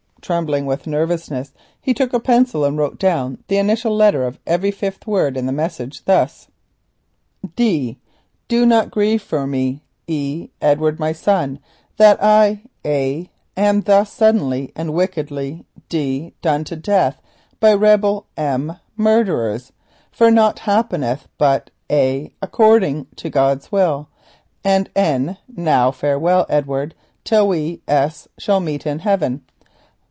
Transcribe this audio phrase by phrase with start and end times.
[0.21, 1.51] Trembling with nervousness
[1.81, 5.47] he took a pencil and wrote down the initial letter of every fifth word in
[5.47, 6.47] the message, thus:
[7.55, 7.97] Do
[8.67, 9.81] not grieve for me,
[10.61, 11.57] Edward my son,
[11.97, 12.61] that I
[13.57, 15.65] am thus suddenly and D E a wickedly
[16.43, 17.19] done to death
[17.59, 18.27] by rebel
[18.95, 19.71] murderers,
[20.11, 21.71] for naught happeneth d m but
[22.43, 24.07] according to God's will.
[24.63, 26.93] And now farewell, Edward,
[27.23, 29.45] till we a n shall meet in heaven.